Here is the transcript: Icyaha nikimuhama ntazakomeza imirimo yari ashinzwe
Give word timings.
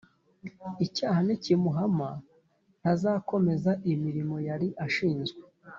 Icyaha 0.85 1.19
nikimuhama 1.25 2.09
ntazakomeza 2.79 3.71
imirimo 3.93 4.35
yari 4.49 4.67
ashinzwe 4.85 5.41